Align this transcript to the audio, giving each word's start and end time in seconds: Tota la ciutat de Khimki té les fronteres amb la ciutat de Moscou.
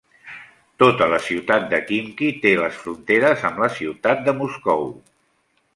Tota 0.83 1.07
la 1.11 1.19
ciutat 1.25 1.67
de 1.75 1.81
Khimki 1.91 2.31
té 2.47 2.55
les 2.63 2.81
fronteres 2.85 3.45
amb 3.53 3.65
la 3.65 3.73
ciutat 3.79 4.29
de 4.31 4.39
Moscou. 4.41 4.89